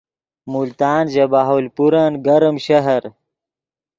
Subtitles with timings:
[0.53, 3.03] ملتان ژے بہاولپورن گرم شہر